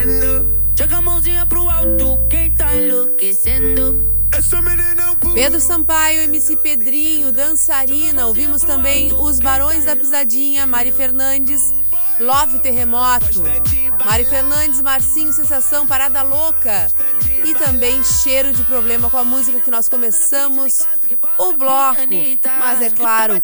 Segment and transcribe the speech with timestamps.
[0.00, 0.60] descendo.
[0.74, 4.10] Joga a mãozinha pro alto, quem tá enlouquecendo.
[5.34, 8.26] Pedro Sampaio, MC Pedrinho, dançarina.
[8.26, 11.74] Ouvimos também os Barões da Pisadinha, Mari Fernandes,
[12.18, 13.42] Love Terremoto.
[14.04, 16.88] Mari Fernandes, Marcinho, Sensação, Parada Louca.
[17.44, 20.86] E também Cheiro de Problema com a música que nós começamos
[21.38, 22.00] o bloco.
[22.58, 23.34] Mas é claro,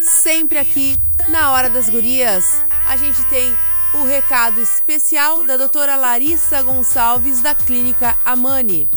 [0.00, 0.96] sempre aqui
[1.28, 3.54] na Hora das Gurias, a gente tem
[3.96, 8.88] o recado especial da doutora Larissa Gonçalves, da Clínica Amani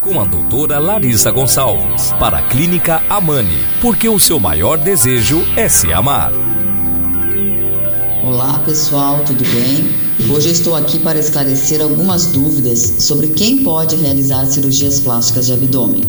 [0.00, 5.68] com a doutora Larissa Gonçalves, para a Clínica Amani, porque o seu maior desejo é
[5.68, 6.32] se amar.
[8.24, 9.90] Olá pessoal, tudo bem?
[10.32, 16.04] Hoje estou aqui para esclarecer algumas dúvidas sobre quem pode realizar cirurgias plásticas de abdômen.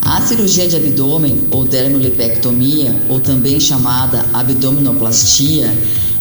[0.00, 5.70] A cirurgia de abdômen ou dermolipectomia, ou também chamada abdominoplastia,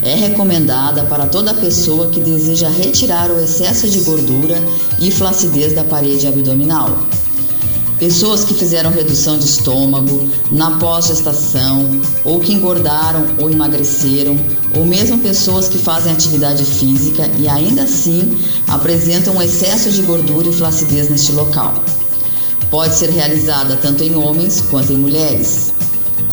[0.07, 4.55] é recomendada para toda pessoa que deseja retirar o excesso de gordura
[4.99, 6.97] e flacidez da parede abdominal.
[7.99, 14.37] Pessoas que fizeram redução de estômago na pós-gestação, ou que engordaram ou emagreceram,
[14.75, 20.47] ou mesmo pessoas que fazem atividade física e ainda assim apresentam um excesso de gordura
[20.47, 21.83] e flacidez neste local.
[22.69, 25.73] Pode ser realizada tanto em homens quanto em mulheres.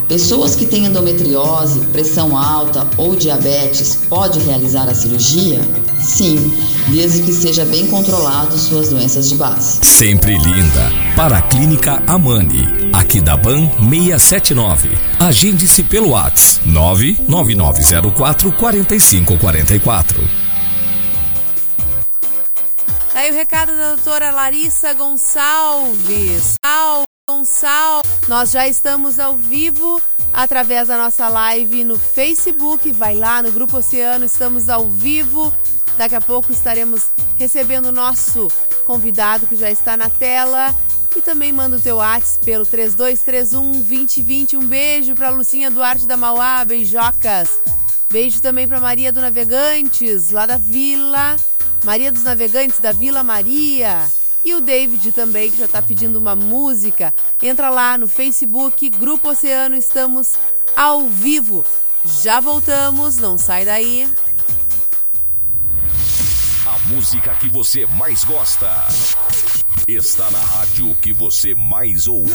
[0.08, 5.60] Pessoas que têm endometriose, pressão alta ou diabetes pode realizar a cirurgia?
[5.98, 6.52] Sim,
[6.88, 9.78] desde que seja bem controlado suas doenças de base.
[9.82, 10.92] Sempre linda.
[11.16, 14.90] Para a Clínica Amani, aqui da Ban 679.
[15.18, 20.44] Agende-se pelo Whats 99904 4544.
[23.14, 26.56] Aí o recado da doutora Larissa Gonçalves.
[27.26, 28.28] Gonçalves.
[28.28, 32.92] Nós já estamos ao vivo através da nossa live no Facebook.
[32.92, 35.50] Vai lá no Grupo Oceano, estamos ao vivo.
[35.96, 37.06] Daqui a pouco estaremos
[37.38, 38.48] recebendo o nosso
[38.84, 40.74] convidado que já está na tela.
[41.16, 44.56] E também manda o teu WhatsApp pelo 3231 2020.
[44.58, 47.58] Um beijo para Lucinha Duarte da Mauá, beijocas.
[48.10, 51.36] Beijo também para Maria do Navegantes, lá da Vila.
[51.84, 54.10] Maria dos Navegantes da Vila Maria.
[54.44, 57.14] E o David também, que já está pedindo uma música.
[57.42, 60.34] Entra lá no Facebook, Grupo Oceano, estamos
[60.76, 61.64] ao vivo.
[62.04, 64.08] Já voltamos, não sai daí.
[66.66, 68.70] A música que você mais gosta
[69.88, 72.32] está na rádio que você mais ouve.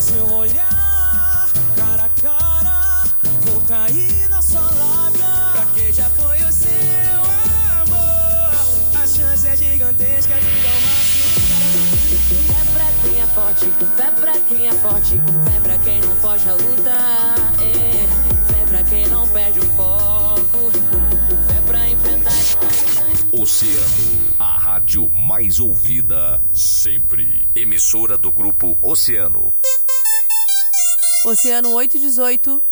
[0.00, 3.04] seu olhar, cara a cara,
[3.42, 4.95] vou cair na sua
[9.44, 11.26] é gigantesca de dar
[12.46, 13.66] Fé pra quem é forte,
[13.96, 16.90] fé pra quem é forte, fé pra quem não foge a luta.
[17.60, 18.52] É.
[18.52, 20.70] Fé pra quem não perde o foco,
[21.46, 22.32] fé pra enfrentar.
[23.32, 27.46] Oceano, a rádio mais ouvida sempre.
[27.54, 29.52] Emissora do grupo Oceano.
[31.26, 32.62] Oceano 818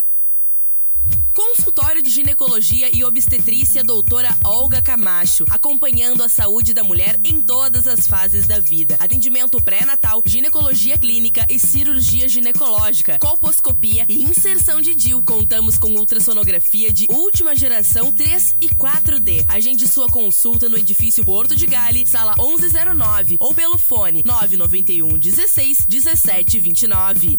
[1.34, 7.88] Consultório de Ginecologia e Obstetrícia Doutora Olga Camacho, acompanhando a saúde da mulher em todas
[7.88, 8.96] as fases da vida.
[9.00, 15.24] Atendimento pré-natal, ginecologia clínica e cirurgia ginecológica, colposcopia e inserção de DIL.
[15.24, 19.44] Contamos com ultrassonografia de última geração 3 e 4D.
[19.48, 25.78] Agende sua consulta no edifício Porto de Gale, sala 1109 ou pelo fone 991 16
[25.88, 27.38] 17 29.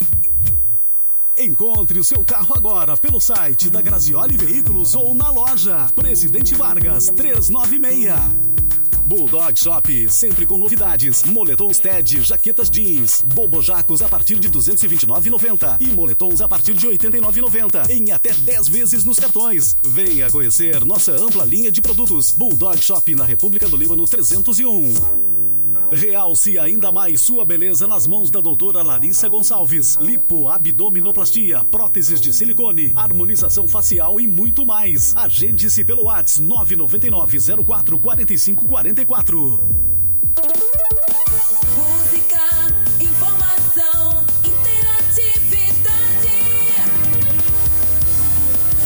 [1.37, 7.07] Encontre o seu carro agora pelo site da Grazioli Veículos ou na loja Presidente Vargas
[7.07, 8.13] 396.
[9.05, 11.23] Bulldog Shop, sempre com novidades.
[11.23, 17.89] Moletons TED, jaquetas jeans, bobojacos a partir de 229,90 e moletons a partir de 89,90
[17.89, 19.75] em até 10 vezes nos cartões.
[19.85, 22.31] Venha conhecer nossa ampla linha de produtos.
[22.31, 24.93] Bulldog Shop na República do Líbano 301.
[25.91, 29.95] Realce ainda mais sua beleza nas mãos da doutora Larissa Gonçalves.
[29.97, 35.15] Lipo, abdominoplastia, próteses de silicone, harmonização facial e muito mais.
[35.15, 39.37] Agende-se pelo WhatsApp 999 04 45 44.
[41.77, 42.41] Música,
[42.99, 45.85] informação, interatividade.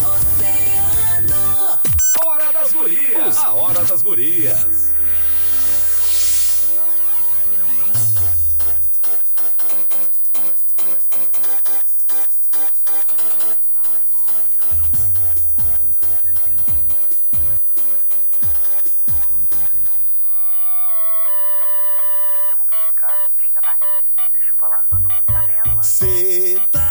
[0.04, 1.80] Oceano.
[2.26, 3.38] Hora das Gurias.
[3.38, 4.99] A Hora das Gurias.
[25.82, 26.70] FM.
[26.72, 26.90] Tá-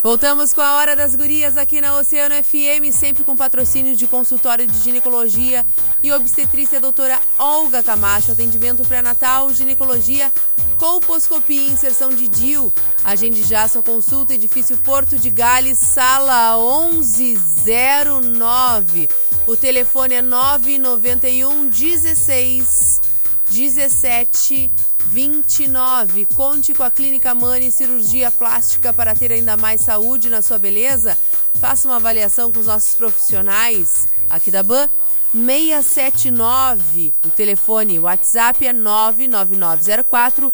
[0.00, 4.66] Voltamos com a Hora das Gurias aqui na Oceano FM, sempre com patrocínio de consultório
[4.66, 5.66] de ginecologia
[6.02, 10.32] e obstetrícia doutora Olga Camacho, atendimento pré-natal, ginecologia,
[10.78, 12.72] colposcopia, inserção de DIU,
[13.08, 16.54] Agende já sua consulta, edifício Porto de Gales, sala
[16.92, 19.08] 1109.
[19.46, 23.00] O telefone é 991 16
[23.48, 24.70] 17
[25.06, 26.26] 29.
[26.26, 31.16] Conte com a Clínica Mani Cirurgia Plástica para ter ainda mais saúde na sua beleza.
[31.58, 34.86] Faça uma avaliação com os nossos profissionais aqui da BAN.
[35.32, 37.14] 679.
[37.24, 40.52] O telefone, o WhatsApp é 99904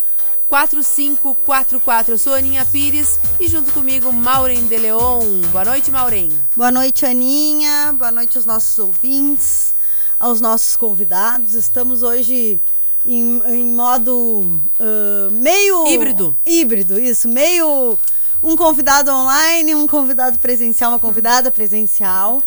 [0.49, 2.15] 4544.
[2.15, 5.41] Eu sou Aninha Pires e junto comigo Maureen de Leon.
[5.51, 6.31] Boa noite, Maureen.
[6.57, 7.95] Boa noite, Aninha.
[7.97, 9.75] Boa noite aos nossos ouvintes,
[10.19, 11.55] aos nossos convidados.
[11.55, 12.61] Estamos hoje
[13.05, 14.41] em, em modo
[14.81, 15.87] uh, meio.
[15.87, 16.37] Híbrido.
[16.47, 17.29] Híbrido, isso.
[17.29, 17.99] Meio.
[18.43, 22.43] Um convidado online, um convidado presencial, uma convidada presencial.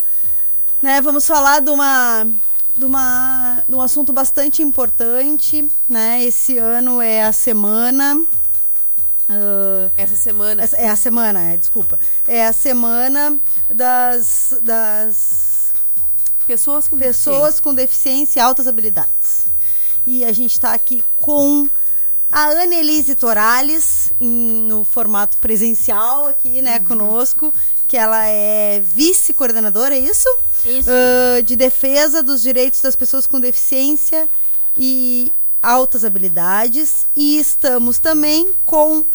[0.79, 2.27] Né, vamos falar de uma,
[2.77, 6.23] de uma de um assunto bastante importante, né?
[6.23, 12.53] Esse ano é a semana uh, essa semana é a semana, é, desculpa, é a
[12.53, 13.39] semana
[13.69, 15.73] das das
[16.45, 17.63] pessoas com pessoas deficiência.
[17.63, 19.47] com deficiência e altas habilidades.
[20.05, 21.67] E a gente está aqui com
[22.31, 26.85] a Annelise Torales em, no formato presencial aqui, né, uhum.
[26.85, 27.53] conosco,
[27.87, 30.29] que ela é vice-coordenadora, é isso?
[30.65, 30.89] Isso.
[30.89, 34.27] Uh, de defesa dos direitos das pessoas com deficiência
[34.77, 35.31] e
[35.61, 37.07] altas habilidades.
[37.15, 39.05] E estamos também com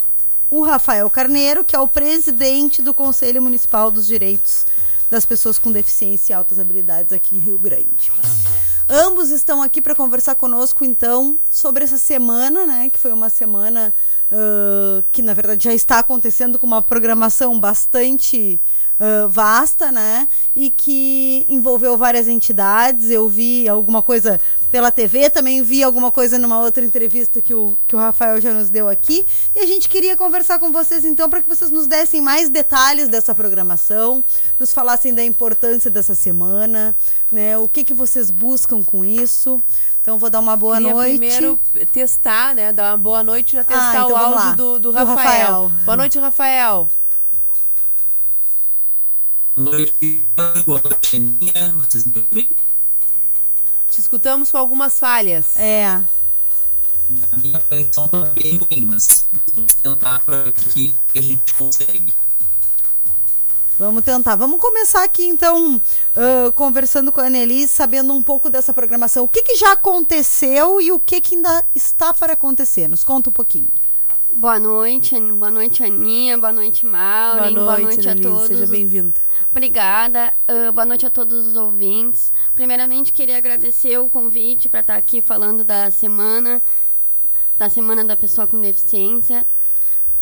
[0.50, 4.66] o Rafael Carneiro, que é o presidente do Conselho Municipal dos Direitos
[5.10, 8.10] das Pessoas com Deficiência e Altas Habilidades aqui em Rio Grande.
[8.88, 12.90] Ambos estão aqui para conversar conosco, então, sobre essa semana, né?
[12.90, 13.94] Que foi uma semana
[14.30, 18.60] uh, que, na verdade, já está acontecendo com uma programação bastante
[19.02, 20.28] uh, vasta, né?
[20.54, 23.10] E que envolveu várias entidades.
[23.10, 24.40] Eu vi alguma coisa
[24.70, 28.54] pela TV, também vi alguma coisa numa outra entrevista que o, que o Rafael já
[28.54, 29.26] nos deu aqui.
[29.54, 33.08] E a gente queria conversar com vocês então para que vocês nos dessem mais detalhes
[33.08, 34.24] dessa programação,
[34.58, 36.96] nos falassem da importância dessa semana,
[37.30, 37.58] né?
[37.58, 39.60] O que, que vocês buscam com isso.
[40.00, 41.18] Então vou dar uma boa Queria noite.
[41.18, 41.60] primeiro
[41.92, 42.72] testar, né?
[42.72, 45.16] Dar uma boa noite e já testar Ah, então o áudio do, do Do Rafael.
[45.16, 45.72] Rafael.
[45.84, 46.88] Boa noite, Rafael.
[49.54, 50.26] Boa noite,
[50.64, 51.74] boa noite, Aninha.
[51.76, 52.48] Vocês me ouvem?
[53.90, 55.58] Te escutamos com algumas falhas.
[55.58, 55.84] É.
[57.30, 60.52] A minha conexão tá bem ruim, mas vamos tentar para ver o
[61.12, 62.14] que a gente consegue.
[63.78, 64.36] Vamos tentar.
[64.36, 65.80] Vamos começar aqui, então,
[66.16, 69.24] ah, conversando com a Annelise, sabendo um pouco dessa programação.
[69.24, 72.88] O que, que já aconteceu e o que, que ainda está para acontecer?
[72.88, 73.68] Nos conta um pouquinho.
[74.34, 78.46] Boa noite, boa noite, Aninha, boa noite, Maureen, Boa noite, a Annelise, todos.
[78.48, 79.14] Seja bem-vinda.
[79.50, 82.32] Obrigada, ah, boa noite a todos os ouvintes.
[82.54, 86.62] Primeiramente, queria agradecer o convite para estar aqui falando da semana,
[87.56, 89.46] da Semana da Pessoa com Deficiência.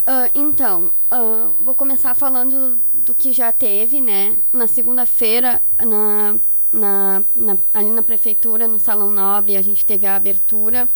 [0.07, 4.37] Ah, então, ah, vou começar falando do que já teve, né?
[4.53, 6.37] Na segunda-feira, na,
[6.73, 10.89] na, na- ali na prefeitura, no Salão Nobre, a gente teve a abertura.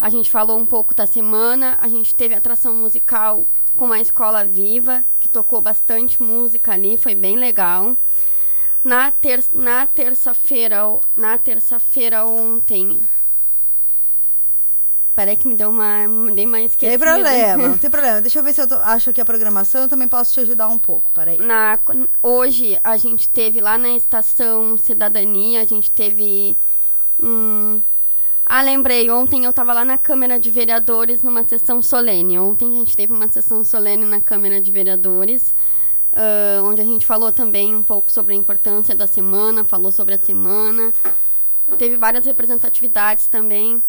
[0.00, 4.44] A gente falou um pouco da semana, a gente teve atração musical com a Escola
[4.44, 7.96] Viva, que tocou bastante música ali, foi bem legal.
[8.82, 10.78] Na, ter na terça-feira,
[11.14, 12.98] na terça-feira ontem.
[15.14, 16.98] Peraí que me deu uma, me dei uma Tem esquecida.
[17.04, 18.20] problema, não tem problema.
[18.22, 19.82] Deixa eu ver se eu tô- acho aqui a programação.
[19.82, 21.12] Eu também posso te ajudar um pouco.
[21.12, 21.36] Peraí.
[21.36, 21.78] Na,
[22.22, 26.56] hoje a gente teve lá na estação Cidadania, a gente teve
[27.22, 27.82] um.
[28.52, 32.36] Ah, lembrei, ontem eu estava lá na Câmara de Vereadores numa sessão solene.
[32.36, 35.54] Ontem a gente teve uma sessão solene na Câmara de Vereadores,
[36.12, 40.14] ah, onde a gente falou também um pouco sobre a importância da semana, falou sobre
[40.14, 40.92] a semana.
[41.78, 43.80] Teve várias representatividades também.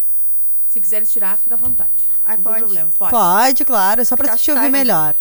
[0.68, 1.89] Se quiseres tirar, fica à vontade.
[2.24, 2.56] Ah, não pode?
[2.58, 2.91] tem problema.
[3.00, 3.12] Pode.
[3.12, 4.01] Pode, claro.
[4.01, 5.15] É só para te ouvir tá- melhor.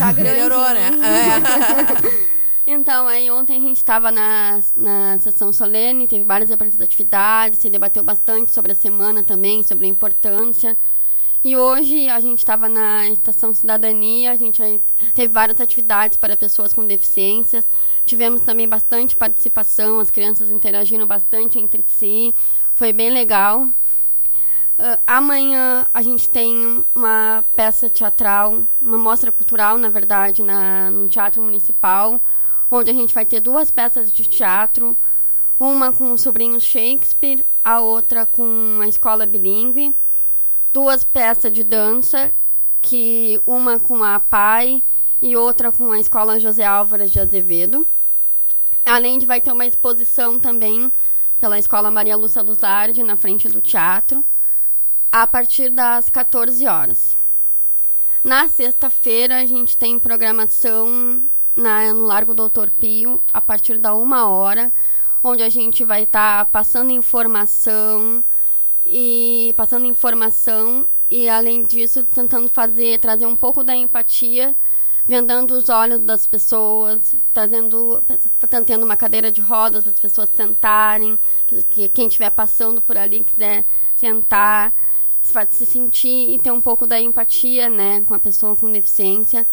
[0.00, 0.32] Tá grande.
[0.32, 0.90] Melhorou, né?
[2.26, 2.39] É.
[2.72, 8.04] Então, aí ontem a gente estava na, na sessão solene, teve várias representatividades, se debateu
[8.04, 10.78] bastante sobre a semana também, sobre a importância.
[11.42, 14.62] E hoje a gente estava na Estação Cidadania, a gente
[15.14, 17.68] teve várias atividades para pessoas com deficiências.
[18.04, 22.32] Tivemos também bastante participação, as crianças interagindo bastante entre si.
[22.72, 23.68] Foi bem legal.
[24.78, 31.08] Ah, amanhã a gente tem uma peça teatral, uma mostra cultural, na verdade, na, no
[31.08, 32.20] Teatro Municipal,
[32.70, 34.96] onde a gente vai ter duas peças de teatro,
[35.58, 39.94] uma com o sobrinho Shakespeare, a outra com a escola bilíngue,
[40.72, 42.32] duas peças de dança,
[42.80, 44.82] que uma com a PAI
[45.20, 47.86] e outra com a Escola José Álvares de Azevedo.
[48.84, 50.90] Além de vai ter uma exposição também
[51.38, 54.24] pela Escola Maria Lúcia Luzardi, na frente do teatro,
[55.12, 57.16] a partir das 14 horas.
[58.22, 61.22] Na sexta-feira, a gente tem programação
[61.60, 64.72] na, no Largo Doutor Pio, a partir da uma hora,
[65.22, 68.24] onde a gente vai estar tá passando informação
[68.84, 74.56] e passando informação e além disso tentando fazer trazer um pouco da empatia
[75.04, 78.02] vendando os olhos das pessoas trazendo
[78.64, 82.96] tendo uma cadeira de rodas para as pessoas sentarem que, que quem estiver passando por
[82.96, 83.64] ali quiser
[83.94, 84.72] sentar
[85.50, 89.46] se sentir e ter um pouco da empatia né com a pessoa com deficiência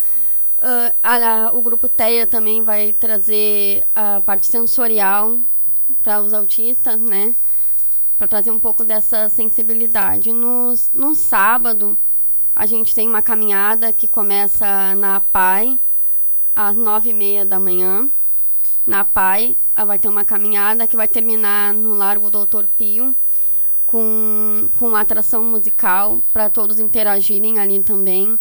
[0.59, 5.39] uh, a, o grupo TEA também vai trazer a parte sensorial
[6.03, 7.35] para os autistas, né?
[8.17, 10.31] Para trazer um pouco dessa sensibilidade.
[10.31, 11.97] No, no sábado,
[12.55, 15.79] a gente tem uma caminhada que começa na PAI,
[16.55, 18.09] às nove e meia da manhã.
[18.85, 23.15] Na PAI, vai ter uma caminhada que vai terminar no Largo Doutor Pio,
[23.85, 28.37] com, com atração musical para todos interagirem ali também.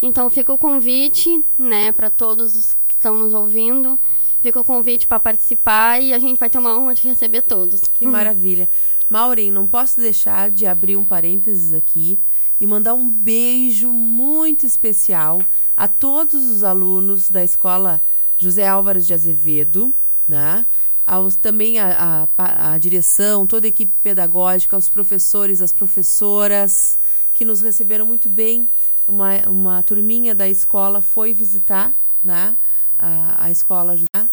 [0.00, 3.98] Então fica o convite, né, para todos que estão nos ouvindo
[4.40, 7.80] Fica o convite para participar e a gente vai ter uma honra de receber todos.
[7.80, 8.68] Que maravilha.
[9.10, 12.20] Maureen, não posso deixar de abrir um parênteses aqui
[12.60, 15.42] e mandar um beijo muito especial
[15.76, 18.00] a todos os alunos da escola
[18.36, 19.92] José Álvares de Azevedo,
[20.26, 20.64] né?
[21.04, 26.98] Aos, também a, a, a direção, toda a equipe pedagógica, aos professores, as professoras
[27.32, 28.68] que nos receberam muito bem.
[29.08, 32.56] Uma, uma turminha da escola foi visitar né,
[32.98, 34.28] a, a escola né,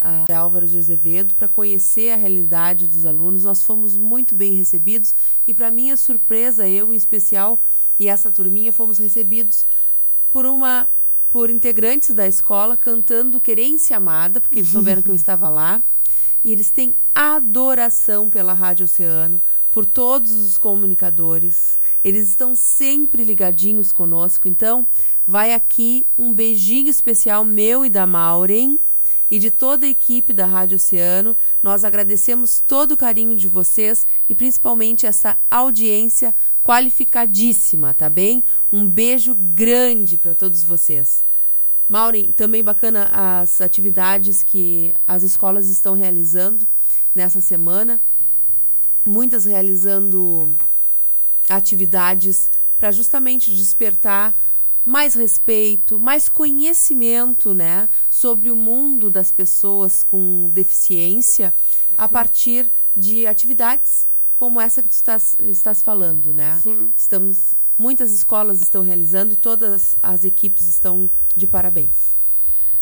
[0.00, 3.44] a Álvaro de Azevedo para conhecer a realidade dos alunos.
[3.44, 5.14] Nós fomos muito bem recebidos
[5.46, 7.60] e, para minha surpresa, eu em especial
[7.98, 9.66] e essa turminha fomos recebidos
[10.30, 10.88] por uma
[11.28, 15.82] por integrantes da escola cantando Querência Amada, porque eles souberam que eu estava lá.
[16.42, 21.78] E eles têm adoração pela Rádio Oceano, por todos os comunicadores.
[22.02, 24.48] Eles estão sempre ligadinhos conosco.
[24.48, 24.86] Então,
[25.26, 28.78] vai aqui um beijinho especial meu e da Maureen
[29.30, 31.36] e de toda a equipe da Rádio Oceano.
[31.62, 36.34] Nós agradecemos todo o carinho de vocês e principalmente essa audiência
[36.64, 38.42] qualificadíssima, tá bem?
[38.72, 41.24] Um beijo grande para todos vocês.
[41.88, 43.08] Maureen, também bacana
[43.40, 46.66] as atividades que as escolas estão realizando
[47.14, 48.00] nessa semana.
[49.04, 50.54] Muitas realizando
[51.48, 54.34] atividades para justamente despertar
[54.84, 61.52] mais respeito, mais conhecimento, né, sobre o mundo das pessoas com deficiência
[61.96, 66.58] a partir de atividades como essa que tu estás, estás falando, né?
[66.62, 66.90] Sim.
[66.96, 72.16] Estamos muitas escolas estão realizando e todas as equipes estão de parabéns.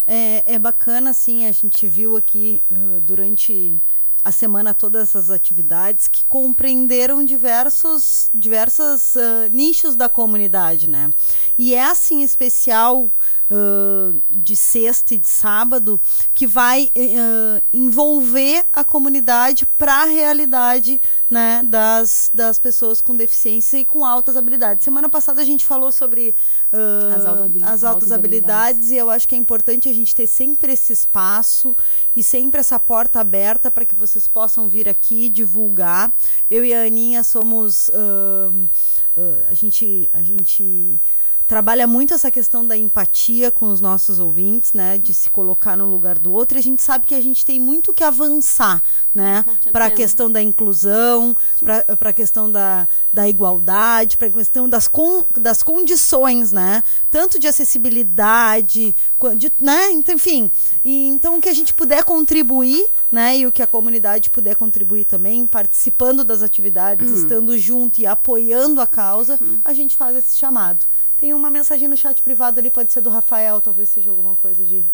[0.07, 3.79] É, é bacana, assim, a gente viu aqui uh, durante
[4.27, 11.11] a semana todas essas atividades que compreenderam diversos diversos uh, nichos da comunidade, né?
[11.57, 13.09] E essa em especial
[13.51, 16.01] uh, de sexta e de sábado
[16.35, 23.79] que vai uh, envolver a comunidade para a realidade né, das, das pessoas com deficiência
[23.79, 24.85] e com altas habilidades.
[24.85, 26.35] Semana passada a gente falou sobre
[26.73, 30.27] uh, as, altas, as altas habilidades, e eu acho que é importante a gente ter
[30.27, 31.75] sempre esse espaço
[32.15, 36.13] e sempre essa porta aberta para que vocês possam vir aqui divulgar.
[36.51, 37.89] Eu e a Aninha somos.
[37.89, 38.69] Uh,
[39.17, 40.11] uh, a gente.
[40.13, 41.01] A gente
[41.47, 45.87] trabalha muito essa questão da empatia com os nossos ouvintes, né, de se colocar no
[45.89, 46.59] lugar do outro.
[46.59, 48.83] E a gente sabe que a gente tem muito que avançar,
[49.15, 54.69] né, para a questão da inclusão, para a questão da, da igualdade, para a questão
[54.69, 58.95] das, con, das condições, né, tanto de acessibilidade,
[59.37, 60.51] de, né, então, enfim.
[60.85, 64.57] E, então, o que a gente puder contribuir, né, e o que a comunidade puder
[64.57, 67.17] contribuir também, participando das atividades, uhum.
[67.17, 69.61] estando junto e apoiando a causa, uhum.
[69.65, 70.87] a gente faz esse chamado.
[71.17, 74.65] Tem uma mensagem no chat privado ali, pode ser do Rafael, talvez seja alguma coisa
[74.65, 74.85] de.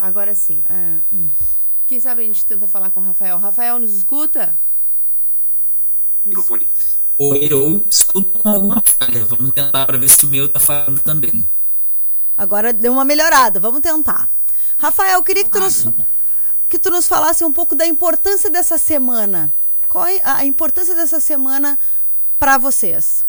[0.00, 0.62] Agora sim.
[0.68, 1.28] É, hum.
[1.86, 3.38] Quem sabe a gente tenta falar com o Rafael.
[3.38, 4.58] Rafael, nos escuta?
[6.24, 6.68] Microfone.
[7.18, 9.24] Oi, eu escuto com alguma falha.
[9.26, 11.46] Vamos tentar para ver se o meu tá falando também.
[12.36, 14.28] Agora deu uma melhorada, vamos tentar.
[14.76, 15.88] Rafael, eu queria que tu, nos,
[16.68, 19.52] que tu nos falasse um pouco da importância dessa semana.
[19.88, 21.78] Qual é a importância dessa semana
[22.38, 23.24] para vocês?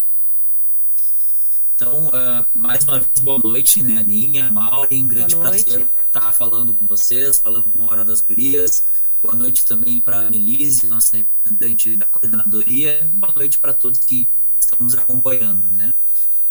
[1.80, 6.84] Então, uh, mais uma vez, boa noite, né, Aninha, Maureen, grande prazer estar falando com
[6.86, 8.84] vocês, falando com a Hora das Gurias.
[9.22, 13.08] Boa noite também para a Annelise, nossa representante da coordenadoria.
[13.14, 14.26] Boa noite para todos que
[14.58, 15.94] estão nos acompanhando, né.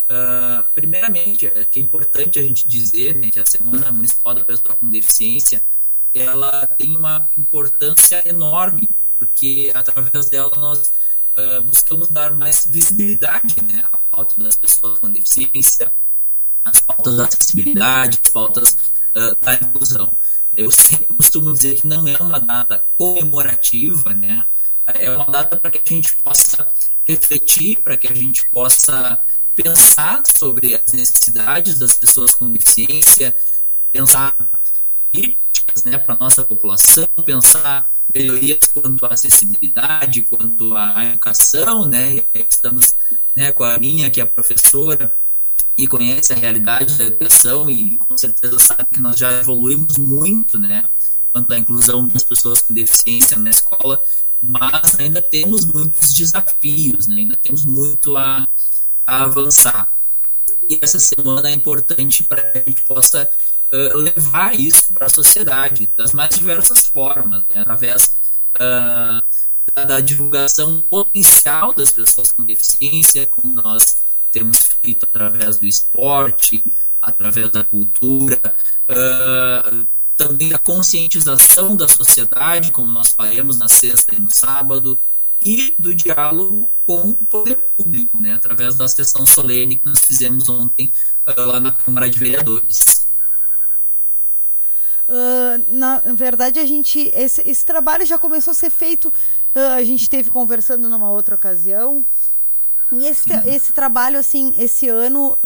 [0.10, 4.46] Uh, primeiramente, é que é importante a gente dizer né, que a Semana Municipal da
[4.46, 5.62] Pessoa com Deficiência
[6.14, 10.90] ela tem uma importância enorme, porque através dela nós
[11.38, 15.92] uh, buscamos dar mais visibilidade né, à pauta das pessoas com deficiência,
[16.66, 18.78] às pautas da acessibilidade, às pautas
[19.16, 20.18] uh, da inclusão.
[20.56, 24.46] Eu sempre costumo dizer que não é uma data comemorativa, né?
[24.88, 26.72] É uma data para que a gente possa
[27.06, 29.20] refletir, para que a gente possa
[29.54, 33.36] pensar sobre as necessidades das pessoas com deficiência,
[33.92, 34.36] pensar
[35.12, 42.24] políticas né, para a nossa população, pensar melhorias quanto à acessibilidade, quanto à educação, né?
[42.34, 42.96] Estamos
[43.36, 45.14] né, com a minha, que é professora
[45.78, 50.60] e conhece a realidade da educação e com certeza sabe que nós já evoluímos muito,
[50.60, 50.86] né?
[51.32, 54.02] Quanto à inclusão das pessoas com deficiência na escola,
[54.42, 57.18] mas ainda temos muitos desafios, né?
[57.18, 58.48] Ainda temos muito a
[59.08, 59.88] a avançar.
[60.70, 63.30] E essa semana é importante para que a gente possa
[63.72, 67.62] uh, levar isso para a sociedade das mais diversas formas, né?
[67.62, 68.16] através
[68.56, 69.24] uh,
[69.74, 76.64] da, da, divulgação potencial das pessoas com deficiência, como nós temos feito através do esporte,
[77.02, 78.40] através da cultura,
[78.90, 85.00] uh, também a conscientização da sociedade, como nós faremos na sexta e no sábado,
[85.46, 90.50] e do diálogo com o poder público, né, através da sessão solene que nós fizemos
[90.50, 90.92] ontem
[91.28, 92.97] uh, lá na Câmara de Vereadores.
[95.08, 99.08] Uh, na verdade, a gente esse, esse, trabalho já começou a ser feito.
[99.56, 102.04] Uh, a gente teve conversando numa outra ocasião.
[102.92, 103.42] E esse, uhum.
[103.46, 105.38] esse trabalho, assim, esse ano,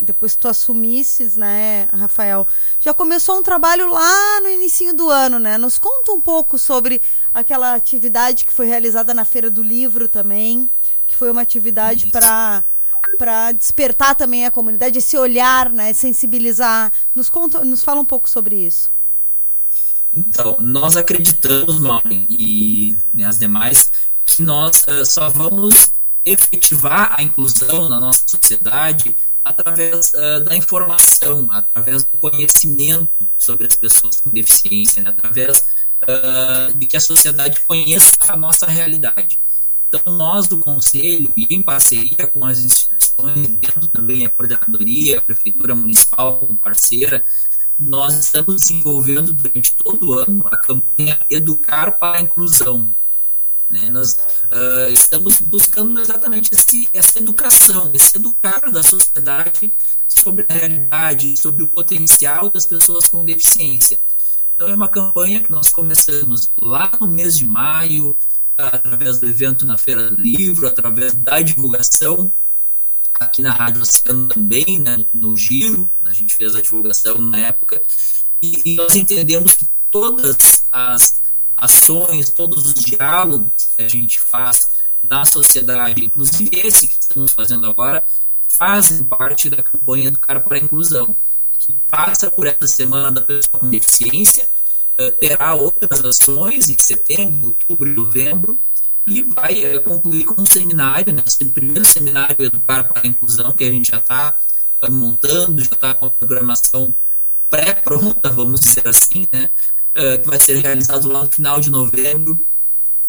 [0.00, 2.46] depois que tu assumisses, né, Rafael,
[2.78, 5.56] já começou um trabalho lá no início do ano, né?
[5.56, 7.00] Nos conta um pouco sobre
[7.32, 10.70] aquela atividade que foi realizada na Feira do Livro também,
[11.06, 12.62] que foi uma atividade para
[13.18, 16.92] para despertar também a comunidade, esse olhar, né, sensibilizar.
[17.14, 18.90] Nos conta, nos fala um pouco sobre isso.
[20.14, 23.90] Então, nós acreditamos, Maureen, e né, as demais,
[24.24, 25.92] que nós uh, só vamos
[26.24, 29.14] efetivar a inclusão na nossa sociedade
[29.44, 35.10] através uh, da informação, através do conhecimento sobre as pessoas com deficiência, né?
[35.10, 35.60] através
[36.02, 39.38] uh, de que a sociedade conheça a nossa realidade.
[39.88, 45.22] Então, nós do Conselho, e em parceria com as instituições, tendo também a coordenadoria, a
[45.22, 47.24] Prefeitura Municipal como parceira,
[47.78, 52.94] nós estamos desenvolvendo durante todo o ano a campanha Educar para a Inclusão,
[53.68, 53.90] né?
[53.90, 59.72] Nós uh, estamos buscando exatamente esse, essa educação, esse educar da sociedade
[60.06, 64.00] sobre a realidade, sobre o potencial das pessoas com deficiência.
[64.54, 68.16] Então, é uma campanha que nós começamos lá no mês de maio,
[68.56, 72.32] através do evento na Feira do Livro, através da divulgação
[73.18, 77.80] aqui na Rádio Oceano também, né, no Giro, a gente fez a divulgação na época,
[78.40, 81.22] e, e nós entendemos que todas as
[81.56, 84.70] ações, todos os diálogos que a gente faz
[85.02, 88.04] na sociedade, inclusive esse que estamos fazendo agora,
[88.48, 91.16] fazem parte da campanha do Cara para a Inclusão,
[91.58, 94.48] que passa por essa semana da pessoa com deficiência,
[95.18, 98.58] terá outras ações em setembro, outubro e novembro,
[99.06, 101.22] e vai uh, concluir com um seminário, né,
[101.54, 104.36] primeiro seminário Educar para a Inclusão, que a gente já está
[104.82, 106.94] uh, montando, já está com a programação
[107.48, 109.48] pré-pronta, vamos dizer assim, né,
[109.94, 112.38] que vai ser realizado lá no final de novembro,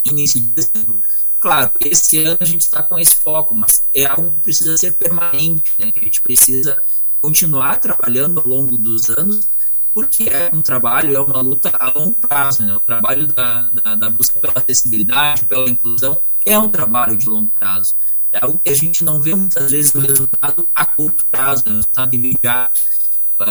[0.06, 1.02] início de dezembro.
[1.40, 4.94] Claro, esse ano a gente está com esse foco, mas é algo que precisa ser
[4.94, 5.92] permanente, né?
[5.92, 6.82] que a gente precisa
[7.22, 9.50] continuar trabalhando ao longo dos anos,
[9.98, 12.62] porque é um trabalho, é uma luta a longo prazo.
[12.62, 12.76] Né?
[12.76, 17.50] O trabalho da, da, da busca pela acessibilidade, pela inclusão, é um trabalho de longo
[17.50, 17.96] prazo.
[18.32, 21.72] É algo que a gente não vê muitas vezes o resultado a curto prazo, né?
[21.72, 22.80] o resultado imediato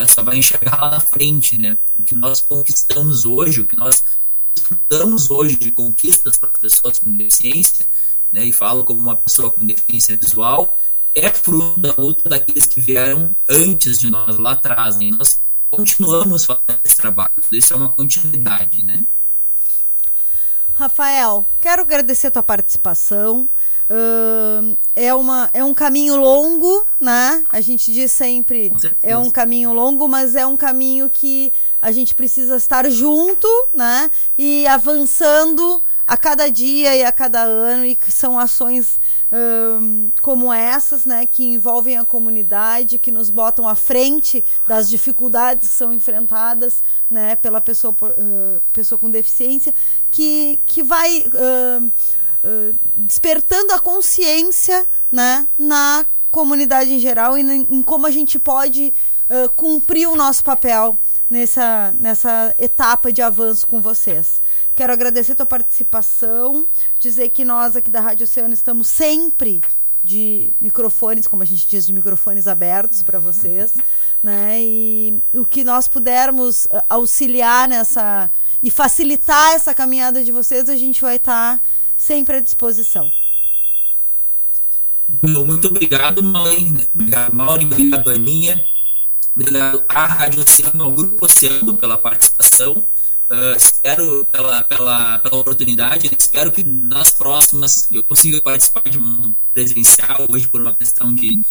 [0.07, 1.77] só vai enxergar lá na frente, né?
[1.99, 4.01] O que nós conquistamos hoje, o que nós
[4.55, 7.85] estudamos hoje de conquistas para pessoas com deficiência,
[8.31, 8.45] né?
[8.45, 10.77] E falo como uma pessoa com deficiência visual,
[11.13, 15.09] é fruto da luta daqueles que vieram antes de nós lá atrás, né?
[15.11, 17.31] Nós continuamos fazendo esse trabalho.
[17.51, 19.03] Isso é uma continuidade, né?
[20.73, 23.49] Rafael, quero agradecer a tua participação.
[23.89, 27.43] Uh, é, uma, é um caminho longo, né?
[27.49, 32.13] A gente diz sempre é um caminho longo, mas é um caminho que a gente
[32.13, 34.11] precisa estar junto, né?
[34.37, 38.99] E avançando a cada dia e a cada ano, e que são ações
[39.31, 41.25] uh, como essas, né?
[41.25, 47.35] Que envolvem a comunidade, que nos botam à frente das dificuldades que são enfrentadas, né?
[47.35, 49.73] Pela pessoa, uh, pessoa com deficiência,
[50.09, 51.25] que, que vai
[52.95, 58.93] despertando a consciência né, na, comunidade em geral e em como a gente pode
[59.29, 60.97] uh, cumprir o nosso papel
[61.29, 64.41] nessa, nessa etapa de avanço com vocês.
[64.77, 66.67] Quero agradecer a tua participação,
[66.99, 69.59] dizer que nós aqui da Rádio Oceano estamos sempre
[70.03, 73.73] de microfones, como a gente diz, de microfones abertos para vocês,
[74.21, 74.61] né?
[74.61, 78.29] E o que nós pudermos auxiliar nessa
[78.61, 81.63] e facilitar essa caminhada de vocês, a gente vai estar tá
[81.97, 83.09] sempre à disposição.
[85.23, 86.87] Muito obrigado, Maureen.
[86.93, 87.65] Obrigado, Maureen.
[87.65, 88.63] Obrigado, Aninha.
[89.35, 92.85] Obrigado à Rádio Oceano, ao Grupo Oceano pela participação.
[93.29, 99.35] Uh, espero pela, pela, pela oportunidade, espero que nas próximas eu consiga participar de modo
[99.53, 101.45] presencial, hoje por uma questão de, de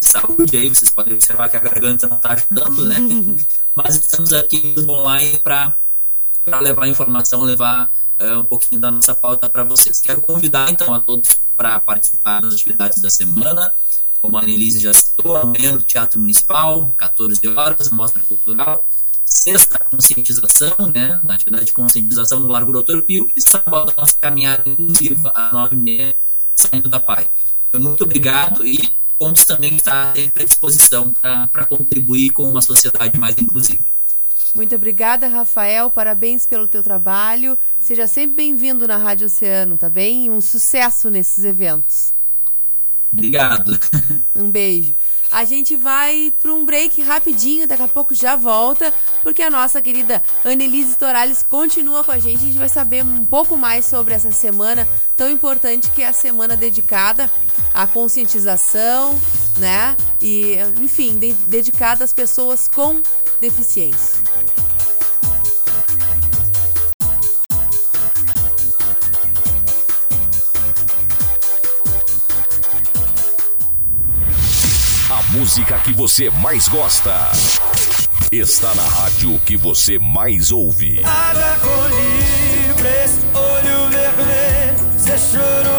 [0.00, 2.96] saúde, aí vocês podem observar que a garganta não está ajudando, né?
[3.76, 5.76] Mas estamos aqui online para
[6.62, 10.00] levar informação, levar uh, um pouquinho da nossa pauta para vocês.
[10.00, 13.74] Quero convidar então a todos para participar das atividades da semana.
[14.22, 18.84] Como a Annelise já citou, amanhã no Teatro Municipal, 14 horas, mostra cultural.
[19.30, 21.20] Sexta, conscientização, né?
[21.22, 23.30] Na atividade de conscientização do Largo Doutor Pio.
[23.36, 26.14] E sábado, a nossa caminhada inclusiva, às 9h30,
[26.54, 27.28] saindo da PAI.
[27.68, 33.36] Então, muito obrigado e pontos também está à disposição para contribuir com uma sociedade mais
[33.36, 33.82] inclusiva.
[34.54, 35.90] Muito obrigada, Rafael.
[35.90, 37.56] Parabéns pelo teu trabalho.
[37.78, 40.30] Seja sempre bem-vindo na Rádio Oceano, tá bem?
[40.30, 42.14] Um sucesso nesses eventos.
[43.12, 43.78] Obrigado.
[44.34, 44.94] Um beijo.
[45.30, 49.80] A gente vai para um break rapidinho, daqui a pouco já volta, porque a nossa
[49.82, 52.36] querida Annelise Torales continua com a gente.
[52.36, 56.12] A gente vai saber um pouco mais sobre essa semana tão importante que é a
[56.12, 57.30] semana dedicada
[57.74, 59.20] à conscientização,
[59.58, 59.96] né?
[60.20, 63.02] E, enfim, de, dedicada às pessoas com
[63.40, 64.18] deficiência.
[75.38, 77.30] Música que você mais gosta
[78.32, 81.00] está na rádio que você mais ouve.
[83.32, 85.77] olho vermelho, você chorou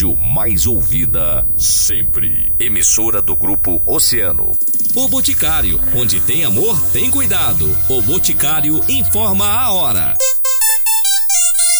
[0.00, 2.50] rádio mais ouvida sempre.
[2.58, 4.52] Emissora do grupo Oceano.
[4.94, 7.66] O Boticário, onde tem amor, tem cuidado.
[7.88, 10.16] O Boticário informa a hora.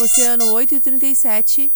[0.02, 1.72] Oceano 8 e 37.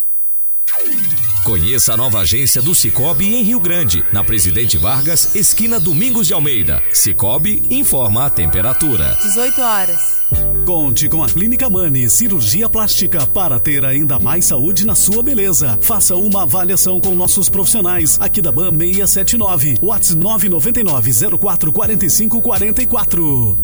[1.45, 6.35] Conheça a nova agência do Cicobi em Rio Grande, na Presidente Vargas, esquina Domingos de
[6.35, 6.83] Almeida.
[6.93, 9.17] Cicobi informa a temperatura.
[9.23, 10.25] 18 horas.
[10.65, 15.79] Conte com a Clínica Mani Cirurgia Plástica para ter ainda mais saúde na sua beleza.
[15.81, 23.64] Faça uma avaliação com nossos profissionais aqui da BAM 679, WhatsApp 999 04 45 44.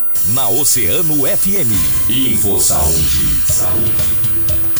[0.27, 2.09] na Oceano FM.
[2.09, 3.41] Info Saúde.
[3.47, 3.93] Saúde.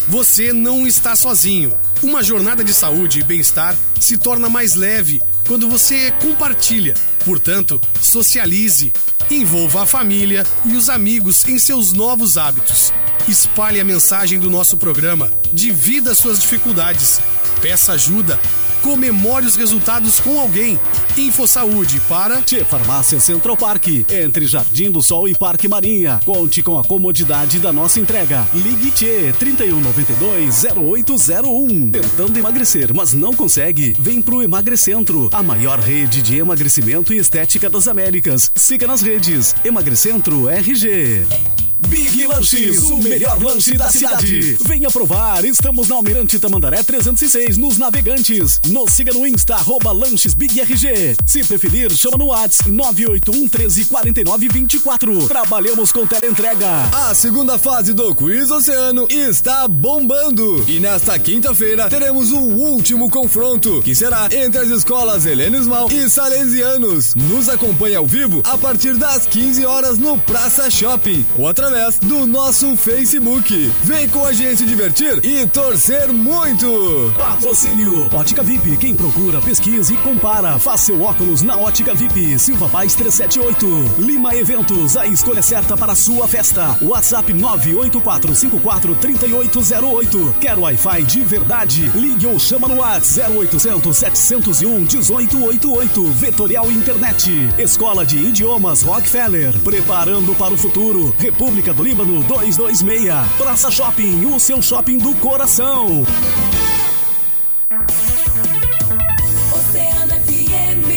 [0.08, 1.74] Você não está sozinho.
[2.02, 6.94] Uma jornada de saúde e bem-estar se torna mais leve quando você compartilha.
[7.26, 8.94] Portanto, socialize,
[9.30, 12.92] envolva a família e os amigos em seus novos hábitos.
[13.28, 17.20] Espalhe a mensagem do nosso programa, divida suas dificuldades,
[17.62, 18.40] peça ajuda
[18.82, 20.80] Comemore os resultados com alguém.
[21.18, 26.20] InfoSaúde para T Farmácia Central Park, entre Jardim do Sol e Parque Marinha.
[26.26, 28.48] Conte com a comodidade da nossa entrega.
[28.54, 31.92] Ligue T 3192 0801.
[31.92, 33.96] Tentando emagrecer, mas não consegue?
[34.00, 38.52] Vem pro Emagrecentro, a maior rede de emagrecimento e estética das Américas.
[38.56, 41.61] Siga nas redes Emagrecentro RG.
[41.88, 44.56] Big Lanches, o melhor lanche da cidade.
[44.64, 48.60] Venha provar, estamos na Almirante Tamandaré 306, nos Navegantes.
[48.68, 51.16] Nos siga no Insta, arroba Lanches Big RG.
[51.26, 55.28] Se preferir, chama no WhatsApp 981 13 49 24.
[55.28, 56.84] Trabalhamos com teleentrega.
[56.94, 60.64] A segunda fase do Quiz Oceano está bombando.
[60.68, 66.08] E nesta quinta-feira teremos o último confronto, que será entre as escolas Helenes Mal e
[66.08, 67.16] Salesianos.
[67.16, 71.71] Nos acompanhe ao vivo a partir das 15 horas no Praça Shopping ou através
[72.02, 73.72] do nosso Facebook.
[73.84, 77.14] Vem com a gente divertir e torcer muito.
[77.18, 78.76] Patrocínio Ótica VIP.
[78.76, 80.60] Quem procura, pesquisa e compara.
[80.60, 82.38] Faz seu óculos na Ótica VIP.
[82.38, 83.66] Silva Paz 378.
[84.00, 84.98] Lima Eventos.
[84.98, 86.78] A escolha certa para a sua festa.
[86.82, 90.34] WhatsApp 984543808.
[90.42, 91.90] Quer Wi-Fi de verdade?
[91.96, 96.04] Ligue ou chama no WhatsApp 0800 701 1888.
[96.12, 97.32] Vetorial Internet.
[97.58, 99.58] Escola de Idiomas Rockefeller.
[99.60, 101.16] Preparando para o futuro.
[101.18, 103.14] República do Líbano 226.
[103.38, 104.26] Praça Shopping.
[104.26, 106.04] O seu shopping do coração.
[109.54, 110.90] Oceano FM.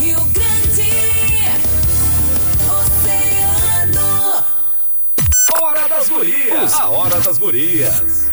[0.00, 0.90] Rio Grande.
[2.80, 4.44] Oceano.
[5.60, 6.72] Hora das Gurias.
[6.72, 8.30] A Hora das Gurias.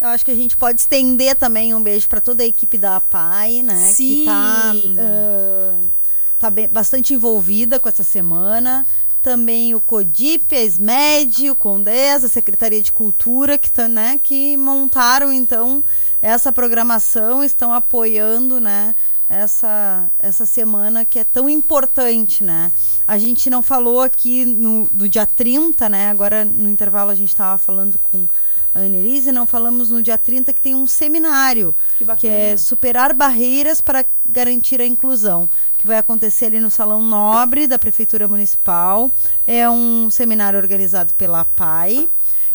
[0.00, 2.96] Eu acho que a gente pode estender também um beijo para toda a equipe da
[2.96, 3.76] APAI, né?
[3.76, 4.20] Sim.
[4.20, 5.90] Que tá, uh,
[6.38, 8.86] tá bem, bastante envolvida com essa semana.
[9.22, 14.56] Também o CODIP, a SMED, o CONDES, a Secretaria de Cultura, que, tá, né, que
[14.56, 15.84] montaram, então,
[16.22, 18.94] essa programação, estão apoiando, né?
[19.30, 22.72] Essa, essa semana que é tão importante, né?
[23.06, 26.10] A gente não falou aqui no, do dia 30, né?
[26.10, 28.26] Agora, no intervalo, a gente estava falando com
[28.74, 33.12] a Annelise, não falamos no dia 30 que tem um seminário Que que, é superar
[33.12, 39.10] barreiras para garantir a inclusão, que vai acontecer ali no Salão Nobre da Prefeitura Municipal.
[39.46, 42.08] É um seminário organizado pela PAI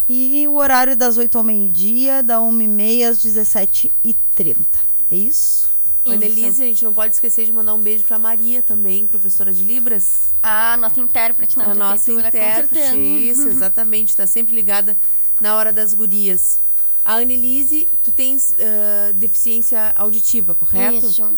[0.07, 4.57] e o horário das 8 ao meio-dia, da 1h30 às 17h30.
[5.11, 5.74] É isso?
[6.05, 9.63] Annelise, a gente não pode esquecer de mandar um beijo para Maria também, professora de
[9.63, 10.33] Libras.
[10.41, 12.95] A nossa intérprete na a nossa intérprete, certeza.
[12.95, 14.97] isso, exatamente, está sempre ligada
[15.39, 16.59] na hora das gurias.
[17.03, 21.05] A Annelise, tu tens ah, deficiência auditiva, correto?
[21.05, 21.31] Isso.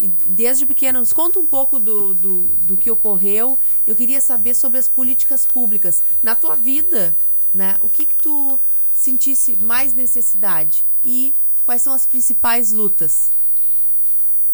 [0.00, 3.58] E desde pequena, nos conta um pouco do, do, do que ocorreu.
[3.86, 6.02] Eu queria saber sobre as políticas públicas.
[6.22, 7.14] Na tua vida,
[7.54, 7.76] né?
[7.80, 8.58] O que que tu
[8.92, 10.84] sentisse mais necessidade?
[11.04, 11.32] E
[11.64, 13.30] quais são as principais lutas?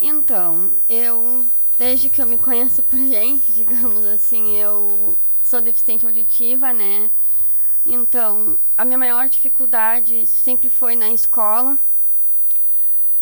[0.01, 1.47] Então, eu,
[1.79, 7.11] desde que eu me conheço por gente, digamos assim, eu sou deficiente auditiva, né?
[7.85, 11.79] Então, a minha maior dificuldade sempre foi na escola,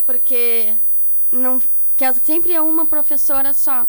[0.04, 0.76] porque
[1.30, 1.60] não,
[1.96, 3.86] que é sempre é uma professora só.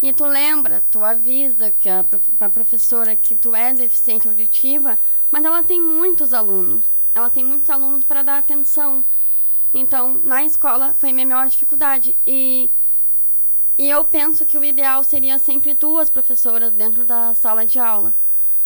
[0.00, 2.04] E tu lembra, tu avisa que a,
[2.40, 4.98] a professora que tu é deficiente auditiva,
[5.30, 6.84] mas ela tem muitos alunos.
[7.14, 9.04] Ela tem muitos alunos para dar atenção.
[9.74, 12.16] Então, na escola foi minha maior dificuldade.
[12.26, 12.70] E,
[13.78, 18.14] e eu penso que o ideal seria sempre duas professoras dentro da sala de aula.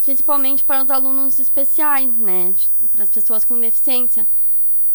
[0.03, 2.55] Principalmente para os alunos especiais, né?
[2.91, 4.27] Para as pessoas com deficiência.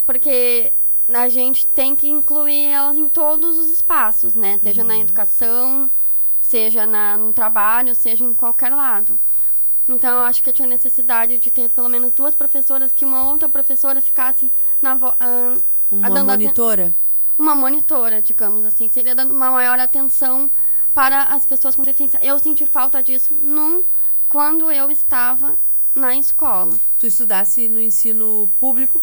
[0.06, 0.74] Porque
[1.08, 4.58] a gente tem que incluir elas em todos os espaços, né?
[4.62, 5.90] Seja na educação,
[6.40, 9.20] seja na, no trabalho, seja em qualquer lado.
[9.90, 13.30] Então, eu acho que eu tinha necessidade de ter pelo menos duas professoras, que uma
[13.30, 14.96] outra professora ficasse na
[15.92, 16.94] Uma dando aten- monitora?
[17.38, 20.50] uma monitora, digamos assim, seria dando uma maior atenção
[20.94, 22.20] para as pessoas com deficiência.
[22.24, 23.84] Eu senti falta disso no,
[24.30, 25.58] quando eu estava
[25.94, 29.02] na escola, Tu estudasse no ensino público?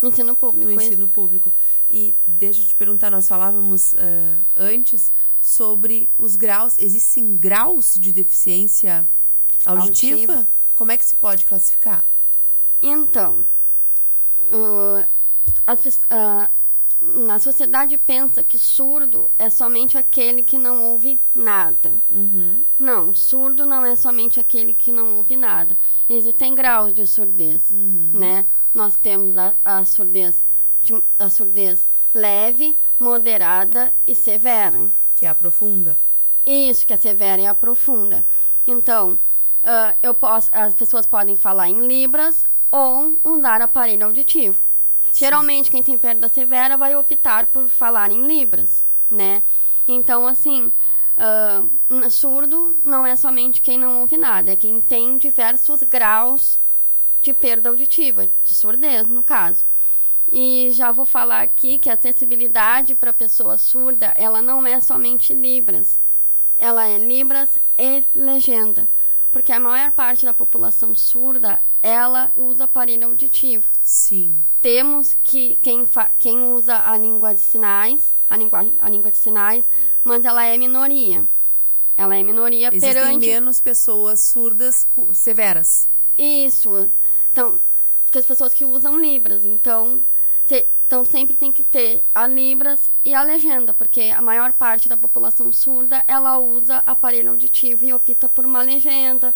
[0.00, 0.64] no ensino público.
[0.66, 0.82] no isso.
[0.90, 1.52] ensino público.
[1.90, 6.76] E deixa eu te perguntar, nós falávamos ah, antes sobre os graus.
[6.78, 9.06] Existem graus de deficiência
[9.66, 10.32] auditiva?
[10.34, 10.48] Auditiva.
[10.76, 12.04] Como é que se pode classificar?
[12.80, 13.44] Então, uh,
[17.00, 21.92] na sociedade pensa que surdo é somente aquele que não ouve nada.
[22.10, 22.64] Uhum.
[22.78, 25.76] Não, surdo não é somente aquele que não ouve nada.
[26.08, 28.10] Existem graus de surdez, Uhum.
[28.14, 28.44] né?
[28.74, 30.36] Nós temos a, a surdez,
[30.82, 34.88] de- a surdez leve, moderada e severa.
[35.14, 35.96] Que é a profunda.
[36.44, 38.24] Isso, que é severa e a profunda.
[38.66, 39.16] Então,
[39.62, 44.60] ah, eu posso, as pessoas podem falar em libras ou usar aparelho auditivo.
[45.18, 49.42] Geralmente, quem tem perda severa vai optar por falar em libras, né?
[49.88, 50.70] Então, assim,
[51.90, 56.60] n- surdo não é somente quem não ouve nada, é quem tem diversos graus
[57.20, 59.66] de perda auditiva, de surdez, no caso.
[60.30, 65.34] E já vou falar aqui que a acessibilidade para pessoa surda, ela não é somente
[65.34, 65.98] Libras.
[66.56, 68.86] Ela é Libras e legenda.
[69.32, 73.66] Porque a maior parte da população surda, ela usa aparelho auditivo.
[73.82, 74.42] Sim.
[74.60, 79.18] Temos que quem, fa- quem usa a língua de sinais, a linguagem, a língua de
[79.18, 79.64] sinais,
[80.04, 81.24] mas ela é minoria.
[81.96, 85.88] Ela é minoria Existem perante menos pessoas surdas severas.
[86.16, 86.90] isso.
[87.32, 87.60] Então,
[88.10, 89.44] que as pessoas que usam Libras.
[89.44, 90.00] Então,
[90.46, 94.88] se- então sempre tem que ter a Libras e a legenda, porque a maior parte
[94.88, 99.34] da população surda, ela usa aparelho auditivo e opta por uma legenda,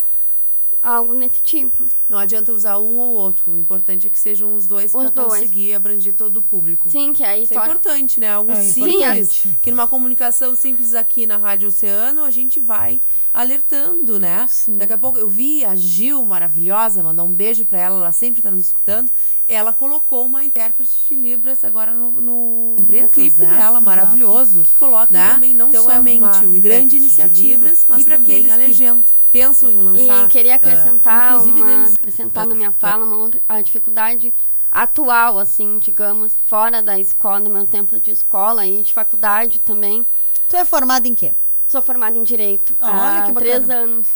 [0.82, 1.84] algo nesse tipo.
[2.08, 3.52] Não adianta usar um ou outro.
[3.52, 6.90] O importante é que sejam os dois para conseguir abranger todo o público.
[6.90, 8.28] Sim, que aí Isso é torna- importante, né?
[8.30, 8.94] Algo É simples.
[8.96, 9.58] importante.
[9.62, 13.00] Que numa comunicação simples aqui na Rádio Oceano, a gente vai
[13.32, 14.46] alertando, né?
[14.68, 18.40] Daqui a pouco eu vi a Gil, maravilhosa, mandar um beijo para ela, ela sempre
[18.40, 19.10] está nos escutando.
[19.48, 23.46] Ela colocou uma intérprete de Libras agora no, no, no clipe né?
[23.46, 23.82] dela, Exato.
[23.84, 24.62] maravilhoso.
[24.64, 25.34] Que coloquem né?
[25.34, 28.36] também não então somente é o uma grande de iniciativa Libras, mas e para também
[28.36, 29.04] aqueles a que legenda.
[29.32, 30.26] Pensam em lançar.
[30.26, 34.32] E queria ah, acrescentar, uma, deles- acrescentar na minha fala uma outra, a dificuldade
[34.70, 40.06] atual, assim, digamos, fora da escola, do meu tempo de escola e de faculdade também.
[40.48, 41.34] Tu é formada em quê?
[41.66, 43.40] Sou formada em Direito Olha há que bacana.
[43.40, 44.06] três anos.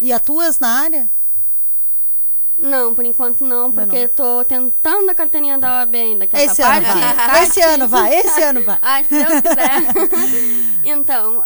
[0.00, 1.10] E atuas na área?
[2.58, 4.04] Não, por enquanto não, porque não.
[4.04, 6.26] estou tentando a carteirinha da OAB ainda.
[6.26, 7.14] Que Esse essa ano parte vai.
[7.14, 8.78] tá Esse ano vai, esse ano vai.
[8.82, 9.82] Ai, se Deus quiser.
[10.84, 11.44] então,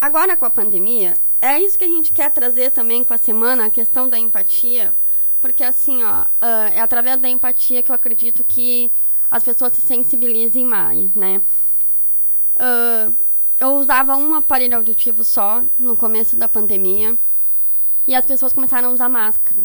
[0.00, 1.16] agora com a pandemia,
[1.54, 4.94] é isso que a gente quer trazer também com a semana, a questão da empatia.
[5.40, 8.90] Porque assim, ó, ah, é através da empatia que eu acredito que
[9.30, 11.40] as pessoas se sensibilizem mais, né?
[12.56, 13.10] Ah,
[13.60, 17.16] eu usava um aparelho auditivo só no começo da pandemia
[18.06, 19.60] e as pessoas começaram a usar máscara.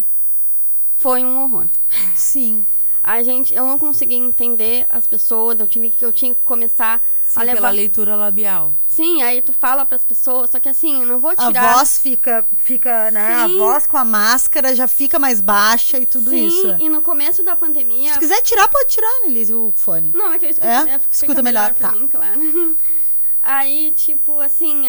[0.98, 1.67] Foi um horror.
[2.15, 2.65] Sim.
[3.04, 7.02] A gente, eu não conseguia entender as pessoas, eu tive que eu tinha que começar
[7.26, 8.76] Sim, a levar pela leitura labial.
[8.88, 11.98] Sim, aí tu fala pras pessoas, só que assim, eu não vou A tirar voz
[11.98, 13.48] fica, fica, né?
[13.48, 13.56] Sim.
[13.56, 16.76] A voz com a máscara já fica mais baixa e tudo Sim, isso.
[16.80, 20.12] e no começo da pandemia Se quiser tirar, pode tirar, Nelise, o fone.
[20.14, 20.90] Não, é que eu escuto, É?
[20.92, 21.96] é, Escuta melhor, pra tá.
[21.98, 22.78] mim, claro.
[23.42, 24.84] Aí, tipo, assim,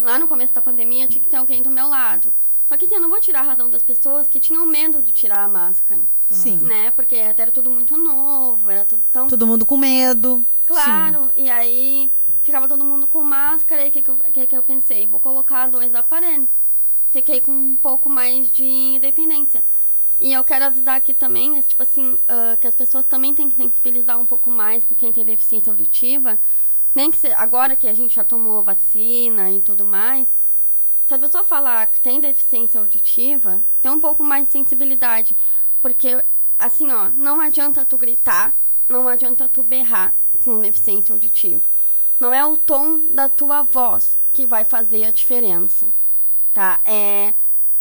[0.00, 2.32] lá no começo da pandemia tinha que ter alguém do meu lado.
[2.72, 5.12] Só que assim, eu não vou tirar a razão das pessoas que tinham medo de
[5.12, 6.00] tirar a máscara.
[6.30, 6.56] Sim.
[6.56, 6.90] Né?
[6.92, 10.42] Porque até era tudo muito novo, era tudo tão Todo mundo com medo.
[10.66, 12.10] Claro, e aí
[12.42, 15.06] ficava todo mundo com máscara e o que, que, eu- que, que eu pensei?
[15.06, 16.48] Vou colocar dois aparelhos.
[17.10, 19.62] Fiquei com um pouco mais de independência.
[20.18, 23.50] E eu quero avisar aqui também, é, tipo assim, ah, que as pessoas também têm
[23.50, 26.38] que sensibilizar um pouco mais com quem tem deficiência auditiva.
[26.94, 30.26] Nem que se- agora que a gente já tomou vacina e tudo mais,
[31.12, 35.36] se a pessoa falar que tem deficiência auditiva, tem um pouco mais de sensibilidade.
[35.82, 36.24] Porque,
[36.58, 38.54] assim, ó, não adianta tu gritar,
[38.88, 41.68] não adianta tu berrar com deficiência auditiva.
[42.18, 45.86] Não é o tom da tua voz que vai fazer a diferença,
[46.54, 46.80] tá?
[46.82, 47.34] É,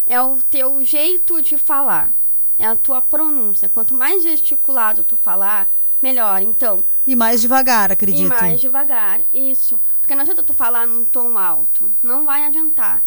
[0.05, 2.11] é o teu jeito de falar,
[2.59, 3.69] é a tua pronúncia.
[3.69, 5.69] Quanto mais gesticulado tu falar,
[6.01, 6.41] melhor.
[6.41, 8.25] Então, E mais devagar, acredito.
[8.25, 9.79] e mais devagar, isso.
[10.01, 11.95] Porque não adianta tu falar num tom alto.
[12.03, 13.01] Não vai adiantar.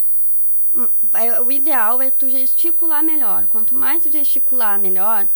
[1.11, 3.47] Vai- O ideal é tu gesticular melhor.
[3.47, 5.27] Quanto mais tu gesticular melhor,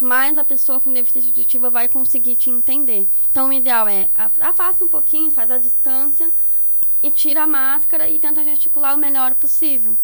[0.00, 3.08] mais a pessoa com deficiência auditiva vai conseguir te entender.
[3.30, 4.08] Então, o ideal é
[4.40, 6.30] afasta um pouquinho, faz a distância
[7.02, 9.96] e tira a máscara e tenta gesticular o melhor possível,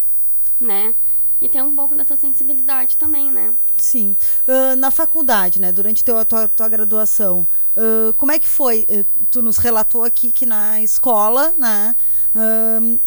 [0.61, 0.95] né?
[1.41, 3.55] E tem um pouco dessa sensibilidade também, né?
[3.79, 4.15] Sim.
[4.47, 5.73] Ah, na faculdade, né?
[5.73, 8.85] Durante teu, a tua, tua graduação, ah, como é que foi?
[8.89, 11.97] Eh, tu nos relatou aqui que na escola, né?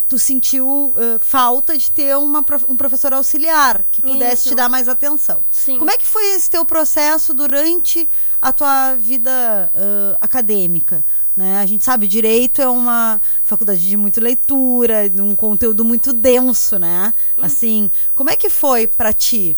[0.07, 4.49] Tu sentiu ah, falta de ter uma, um professor auxiliar que pudesse Isso.
[4.49, 5.43] te dar mais atenção.
[5.49, 5.77] Sim.
[5.77, 8.09] Como é que foi esse teu processo durante
[8.41, 9.31] a tua vida
[9.73, 11.03] ah, acadêmica?
[11.35, 11.59] Né?
[11.59, 16.77] A gente sabe, direito é uma faculdade de muita leitura, de um conteúdo muito denso,
[16.77, 17.11] né?
[17.41, 19.57] Assim, como é que foi para ti?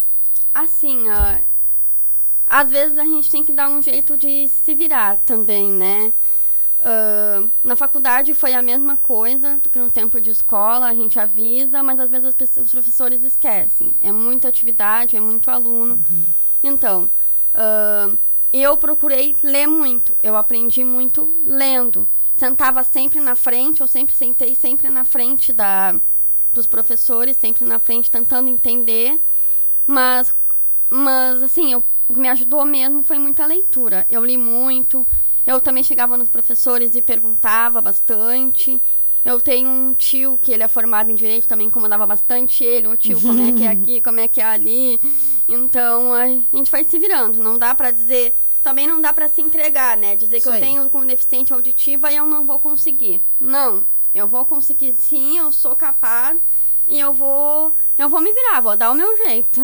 [0.55, 1.41] assim, uh,
[2.47, 6.13] às vezes a gente tem que dar um jeito de se virar também, né?
[6.85, 11.81] Uh, na faculdade foi a mesma coisa que no tempo de escola, a gente avisa,
[11.81, 13.95] mas às vezes pessoas, os professores esquecem.
[13.99, 15.95] É muita atividade, é muito aluno.
[15.95, 16.25] Uhum.
[16.61, 17.11] Então,
[17.55, 18.15] uh,
[18.53, 22.07] eu procurei ler muito, eu aprendi muito lendo.
[22.35, 25.99] Sentava sempre na frente, eu sempre sentei sempre na frente da,
[26.53, 29.19] dos professores, sempre na frente, tentando entender.
[29.87, 30.35] Mas,
[30.87, 34.05] mas assim, eu, o que me ajudou mesmo foi muita leitura.
[34.07, 35.05] Eu li muito,
[35.45, 38.81] eu também chegava nos professores e perguntava bastante.
[39.23, 42.95] Eu tenho um tio que ele é formado em direito, também incomodava bastante ele, o
[42.95, 44.99] tio, como é que é aqui, como é que é ali.
[45.47, 47.41] Então, a gente vai se virando.
[47.41, 50.15] Não dá para dizer, também não dá para se entregar, né?
[50.15, 53.21] Dizer Isso que eu tenho como deficiente auditiva e eu não vou conseguir.
[53.39, 56.37] Não, eu vou conseguir sim, eu sou capaz
[56.87, 59.59] e eu vou, eu vou me virar, vou dar o meu jeito.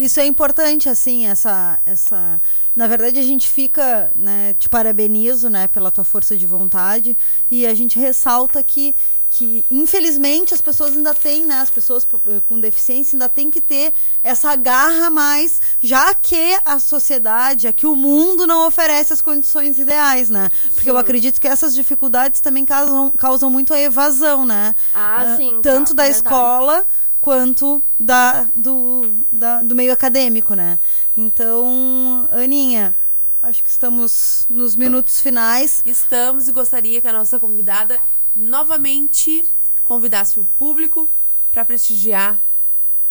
[0.00, 2.40] Isso é importante, assim, essa, essa
[2.74, 7.14] na verdade, a gente fica, né, te parabenizo, né, pela tua força de vontade
[7.50, 8.94] e a gente ressalta que
[9.32, 13.60] que infelizmente as pessoas ainda têm, né, as pessoas eh, com deficiência ainda têm que
[13.60, 13.94] ter
[14.24, 20.28] essa garra mais, já que a sociedade, aqui o mundo não oferece as condições ideais,
[20.30, 20.50] né?
[20.70, 20.90] Porque sim.
[20.90, 24.74] eu acredito que essas dificuldades também causam, causam muito a evasão, né?
[24.92, 25.60] Ah, uh, sim.
[25.62, 26.26] Tanto tá, da verdade.
[26.26, 26.86] escola
[27.20, 30.78] quanto da, do, da, do meio acadêmico, né?
[31.16, 32.94] Então, Aninha,
[33.42, 35.82] acho que estamos nos minutos finais.
[35.84, 38.00] Estamos e gostaria que a nossa convidada
[38.34, 39.44] novamente
[39.84, 41.10] convidasse o público
[41.52, 42.38] para prestigiar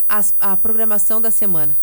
[0.07, 1.77] as, a programação da semana.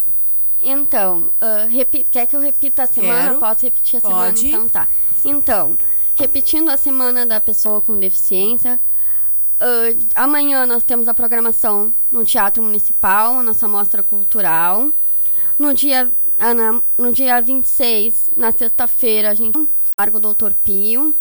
[0.60, 3.28] Então, uh, quer que eu repita a semana?
[3.28, 3.38] Quero.
[3.38, 4.40] Posso repetir a Pode.
[4.40, 4.64] semana?
[4.64, 4.88] Então tá.
[5.24, 5.78] Então,
[6.14, 8.80] repetindo a semana da pessoa com deficiência,
[9.60, 14.90] uh, amanhã nós temos a programação no Teatro Municipal, a nossa mostra cultural.
[15.58, 21.14] No dia, uh, no dia 26, na sexta-feira, a gente larga o Doutor Pio.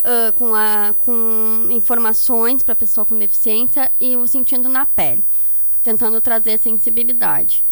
[0.00, 5.22] Uh, com, a, com informações para pessoa com deficiência e o sentindo na pele,
[5.82, 7.62] tentando trazer sensibilidade.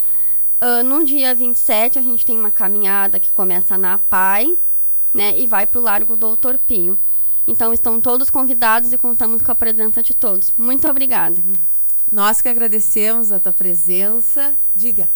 [0.60, 4.54] Uh, no dia 27, a gente tem uma caminhada que começa na PAI
[5.14, 6.98] né, e vai para o Largo Doutor Pio.
[7.48, 10.52] Então, estão todos convidados e contamos com a presença de todos.
[10.58, 11.42] Muito obrigada.
[12.12, 14.54] Nós que agradecemos a tua presença.
[14.74, 15.08] Diga.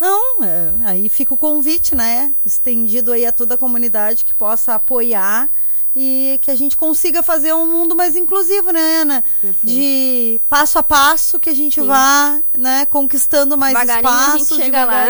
[0.00, 2.34] Não, é, aí fica o convite, né?
[2.44, 5.50] Estendido aí a toda a comunidade que possa apoiar
[5.94, 9.24] e que a gente consiga fazer um mundo mais inclusivo, né, Ana?
[9.42, 9.66] Perfeito.
[9.66, 11.86] De passo a passo que a gente Sim.
[11.86, 15.06] vá, né, conquistando mais espaços, chega lá.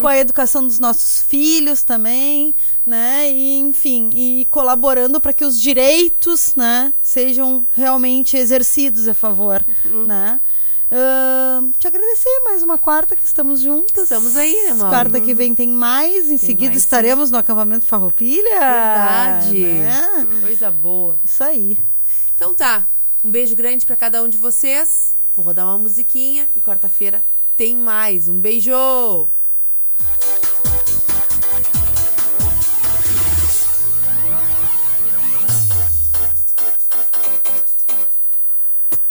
[0.00, 2.54] com a educação dos nossos filhos também,
[2.86, 3.30] né?
[3.30, 10.04] E enfim, e colaborando para que os direitos, né, sejam realmente exercidos a favor, uhum.
[10.04, 10.40] né?
[10.92, 14.02] Uh, te agradecer mais uma quarta que estamos juntas.
[14.02, 14.90] Estamos aí, né, Mauro?
[14.90, 16.26] Quarta que vem tem mais.
[16.26, 17.32] Em tem seguida mais, estaremos sim.
[17.32, 18.50] no acampamento Farroupilha.
[18.50, 19.58] Verdade.
[19.58, 20.26] Né?
[20.42, 21.16] Coisa boa.
[21.24, 21.78] Isso aí.
[22.36, 22.86] Então tá.
[23.24, 25.14] Um beijo grande para cada um de vocês.
[25.34, 27.24] Vou rodar uma musiquinha e quarta-feira
[27.56, 28.28] tem mais.
[28.28, 29.30] Um beijo!